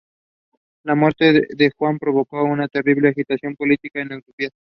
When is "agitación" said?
3.09-3.55